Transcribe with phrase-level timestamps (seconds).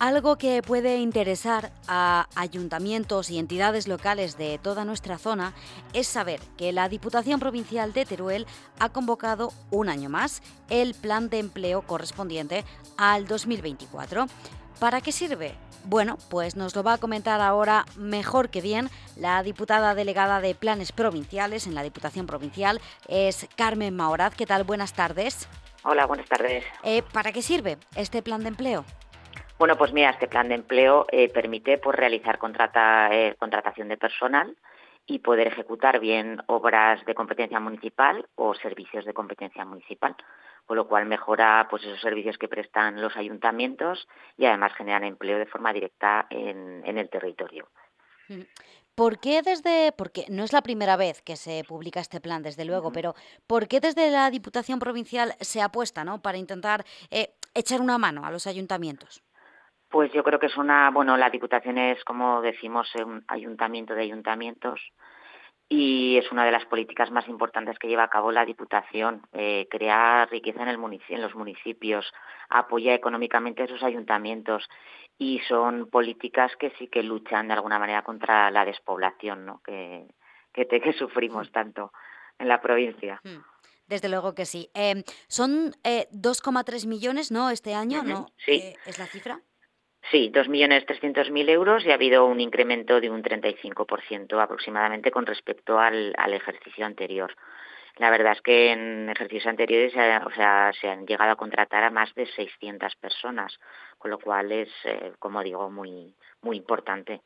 [0.00, 5.52] Algo que puede interesar a ayuntamientos y entidades locales de toda nuestra zona
[5.92, 8.46] es saber que la Diputación Provincial de Teruel
[8.78, 12.64] ha convocado un año más el plan de empleo correspondiente
[12.96, 14.24] al 2024.
[14.78, 15.54] ¿Para qué sirve?
[15.84, 20.54] Bueno, pues nos lo va a comentar ahora mejor que bien la diputada delegada de
[20.54, 24.34] Planes Provinciales en la Diputación Provincial, es Carmen Maoraz.
[24.34, 24.64] ¿Qué tal?
[24.64, 25.46] Buenas tardes.
[25.82, 26.64] Hola, buenas tardes.
[26.84, 28.86] Eh, ¿Para qué sirve este plan de empleo?
[29.60, 33.98] Bueno, pues mira, este plan de empleo eh, permite pues, realizar contrata, eh, contratación de
[33.98, 34.56] personal
[35.04, 40.16] y poder ejecutar bien obras de competencia municipal o servicios de competencia municipal,
[40.64, 45.38] con lo cual mejora pues, esos servicios que prestan los ayuntamientos y además generan empleo
[45.38, 47.68] de forma directa en, el territorio.
[48.28, 48.40] Mm.
[48.94, 52.64] ¿Por qué desde, porque no es la primera vez que se publica este plan, desde
[52.64, 53.14] luego, pero
[53.46, 56.22] ¿por qué desde la Diputación Provincial se apuesta ¿no?
[56.22, 59.22] para intentar eh, echar una mano a los ayuntamientos?
[59.90, 64.02] Pues yo creo que es una, bueno, la Diputación es, como decimos, un ayuntamiento de
[64.02, 64.80] ayuntamientos
[65.68, 69.66] y es una de las políticas más importantes que lleva a cabo la Diputación, eh,
[69.68, 72.12] crear riqueza en, el en los municipios,
[72.48, 74.68] apoya económicamente a esos ayuntamientos
[75.18, 79.60] y son políticas que sí que luchan de alguna manera contra la despoblación ¿no?
[79.64, 80.06] que,
[80.52, 81.52] que, que sufrimos mm.
[81.52, 81.92] tanto
[82.38, 83.20] en la provincia.
[83.24, 83.44] Mm.
[83.86, 84.70] Desde luego que sí.
[84.74, 87.50] Eh, son eh, 2,3 millones, ¿no?
[87.50, 88.28] Este año, ¿no?
[88.36, 88.52] Sí.
[88.52, 89.40] Eh, ¿Es la cifra?
[90.10, 96.14] Sí, 2.300.000 euros y ha habido un incremento de un 35% aproximadamente con respecto al,
[96.32, 97.36] ejercicio anterior.
[97.96, 101.90] La verdad es que en ejercicios anteriores o sea, se han llegado a contratar a
[101.90, 103.58] más de 600 personas,
[103.98, 107.20] con lo cual es, eh, como digo, muy, muy importante.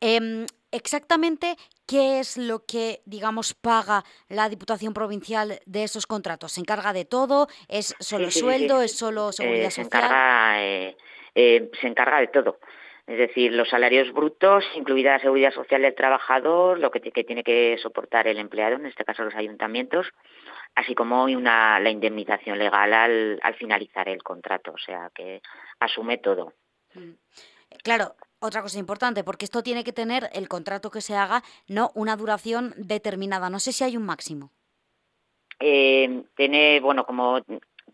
[0.00, 6.52] Em, exactamente, ¿qué es lo que, digamos, paga la Diputación Provincial de esos contratos?
[6.52, 7.48] ¿Se encarga de todo?
[7.66, 8.82] ¿Es solo sueldo?
[8.82, 9.90] ¿Es solo seguridad eh, social?
[9.90, 10.94] Se encarga,
[11.40, 12.58] eh, se encarga de todo.
[13.06, 17.78] Es decir, los salarios brutos, incluida la seguridad social del trabajador, lo que, tiene que
[17.80, 20.08] soportar el empleado, en este caso los ayuntamientos,
[20.74, 25.40] así como una, la indemnización legal al, finalizar el contrato, o sea que
[25.78, 26.54] asume todo.
[26.94, 27.12] Mm.
[27.84, 31.92] Claro, otra cosa importante, porque esto tiene que tener el contrato que se haga, no
[31.94, 33.48] una duración determinada.
[33.48, 34.50] No sé si hay un máximo.
[35.60, 37.40] Eh, tiene, bueno, como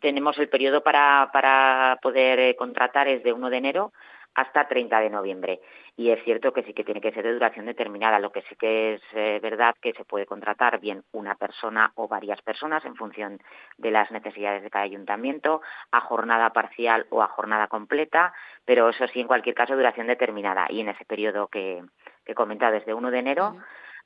[0.00, 3.92] tenemos el periodo para, para poder eh, contratar es de 1 de enero
[4.34, 5.60] hasta 30 de noviembre.
[5.96, 8.18] Y es cierto que sí que tiene que ser de duración determinada.
[8.18, 12.08] Lo que sí que es eh, verdad que se puede contratar bien una persona o
[12.08, 13.38] varias personas en función
[13.78, 15.62] de las necesidades de cada ayuntamiento,
[15.92, 18.34] a jornada parcial o a jornada completa,
[18.64, 20.66] pero eso sí, en cualquier caso, duración determinada.
[20.68, 21.84] Y en ese periodo que,
[22.24, 23.56] que he comentado, desde 1 de enero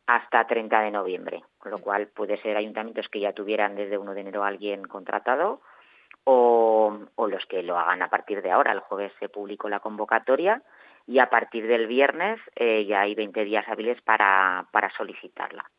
[0.07, 1.45] hasta 30 de noviembre.
[1.59, 5.63] Con lo cual puede ser ayuntamientos que ya tuvieran desde 1 de enero alguien contratado
[6.31, 8.73] o, los que lo hagan a partir de ahora.
[8.73, 10.63] El jueves se publicó la convocatoria
[11.07, 15.71] y a partir del viernes eh, ya hay 20 días hábiles para, para solicitarla.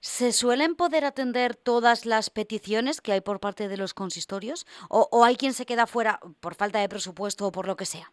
[0.00, 4.66] ¿Se suelen poder atender todas las peticiones que hay por parte de los consistorios?
[4.88, 7.84] ¿O, o hay quien se queda fuera por falta de presupuesto o por lo que
[7.84, 8.12] sea?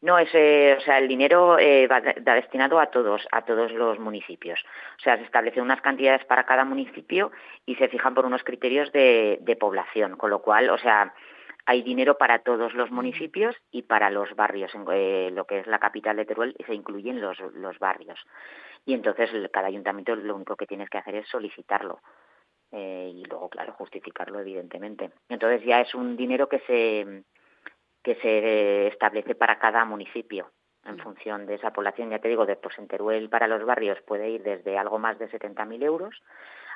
[0.00, 4.60] No, ese, o sea, el dinero eh, va, destinado a todos, a todos los municipios.
[4.96, 7.32] O sea, se establecen unas cantidades para cada municipio
[7.66, 11.14] y se fijan por unos criterios de, población, con lo cual, o sea,
[11.66, 14.72] hay dinero para todos los municipios y para los barrios.
[14.74, 18.20] En eh, lo que es la capital de Teruel se incluyen los, los barrios.
[18.86, 22.00] Y entonces cada ayuntamiento lo único que tienes que hacer es solicitarlo.
[22.70, 25.10] Eh, y luego, claro, justificarlo, evidentemente.
[25.28, 27.24] Entonces ya es un dinero que se
[28.08, 30.50] que se establece para cada municipio
[30.86, 31.00] en mm.
[31.00, 32.08] función de esa población.
[32.08, 35.18] Ya te digo, de pues en Teruel para los barrios puede ir desde algo más
[35.18, 36.14] de 70.000 euros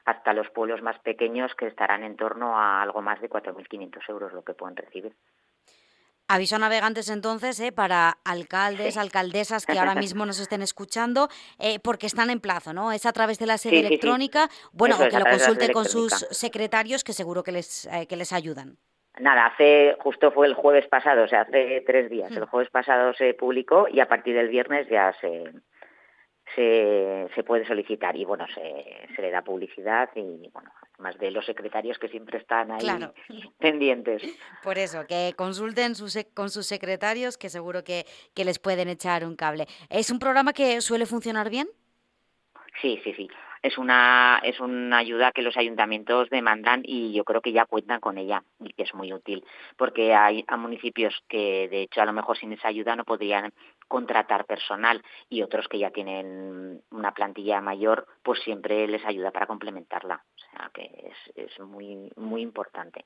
[0.04, 4.32] hasta los pueblos más pequeños que estarán en torno a algo más de 4.500 euros
[4.34, 5.15] lo que pueden recibir.
[6.28, 11.28] Aviso a navegantes entonces eh, para alcaldes, alcaldesas que ahora mismo nos estén escuchando,
[11.59, 12.92] eh, porque están en plazo, ¿no?
[12.92, 17.04] Es a través de la sede electrónica, bueno, o que lo consulte con sus secretarios
[17.04, 18.78] que seguro que les, eh, que les ayudan.
[19.20, 22.32] Nada, hace, justo fue el jueves pasado, o sea, hace tres días.
[22.32, 22.47] El mm.
[22.47, 25.53] jueves pasado se publicó y a partir del viernes ya se,
[26.54, 31.44] se, puede solicitar y bueno, se, se le da publicidad y bueno, más de los
[31.44, 32.86] secretarios que siempre están ahí
[33.59, 34.22] pendientes.
[34.62, 35.92] Por eso, que consulten
[36.32, 39.66] con sus secretarios que seguro que, que les pueden echar un cable.
[39.91, 41.68] ¿Es un programa que suele funcionar bien?
[42.80, 43.28] Sí, sí, sí
[43.62, 48.00] es una, es una ayuda que los ayuntamientos demandan y yo creo que ya cuentan
[48.00, 49.44] con ella y que es muy útil,
[49.76, 53.53] porque hay municipios que de hecho a lo mejor sin esa ayuda no podrían
[53.86, 59.47] contratar personal y otros que ya tienen una plantilla mayor, pues siempre les ayuda para
[59.47, 60.24] complementarla.
[60.34, 63.04] O sea que es, es muy, muy importante.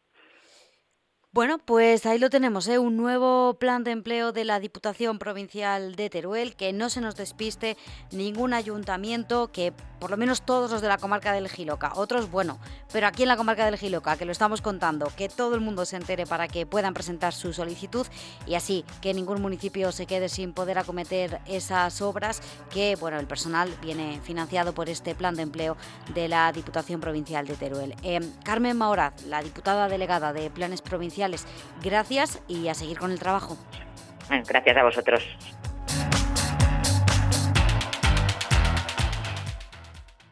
[1.36, 2.78] Bueno, pues ahí lo tenemos, ¿eh?
[2.78, 7.14] un nuevo plan de empleo de la Diputación Provincial de Teruel, que no se nos
[7.14, 7.76] despiste
[8.10, 12.58] ningún ayuntamiento, que por lo menos todos los de la comarca del Giloca, otros bueno,
[12.92, 15.84] pero aquí en la comarca del Giloca, que lo estamos contando, que todo el mundo
[15.84, 18.06] se entere para que puedan presentar su solicitud
[18.46, 23.26] y así que ningún municipio se quede sin poder acometer esas obras que, bueno, el
[23.26, 25.76] personal viene financiado por este plan de empleo
[26.14, 27.94] de la Diputación Provincial de Teruel.
[28.02, 31.46] Eh, Carmen Maoraz, la diputada delegada de Planes Provinciales,
[31.82, 33.56] gracias y a seguir con el trabajo.
[34.28, 35.22] Gracias a vosotros.